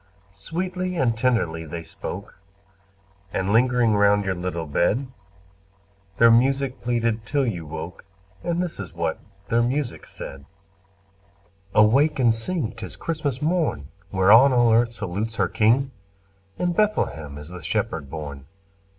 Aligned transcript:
Sweetly 0.33 0.95
and 0.97 1.15
tenderly 1.15 1.63
they 1.63 1.83
spoke, 1.83 2.39
And 3.31 3.51
lingering 3.53 3.93
round 3.95 4.25
your 4.25 4.33
little 4.33 4.65
bed, 4.65 5.05
Their 6.17 6.31
music 6.31 6.81
pleaded 6.81 7.23
till 7.23 7.45
you 7.45 7.67
woke, 7.67 8.03
And 8.43 8.63
this 8.63 8.79
is 8.79 8.95
what 8.95 9.19
their 9.49 9.61
music 9.61 10.07
said: 10.07 10.45
"Awake 11.75 12.17
and 12.17 12.33
sing! 12.33 12.71
'tis 12.75 12.95
Christmas 12.95 13.43
morn, 13.43 13.89
Whereon 14.11 14.51
all 14.53 14.73
earth 14.73 14.91
salutes 14.93 15.35
her 15.35 15.47
King! 15.47 15.91
In 16.57 16.73
Bethlehem 16.73 17.37
is 17.37 17.49
the 17.49 17.61
Shepherd 17.61 18.09
born. 18.09 18.47